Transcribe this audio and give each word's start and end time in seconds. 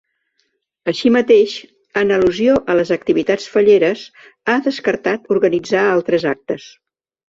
Així 0.91 1.11
mateix, 1.15 1.53
en 2.03 2.15
al·lusió 2.17 2.57
a 2.75 2.79
les 2.81 2.93
activitats 2.97 3.53
falleres, 3.59 4.09
ha 4.51 4.59
descartat 4.73 5.33
organitzar 5.41 5.89
altres 5.97 6.31
actes. 6.37 6.73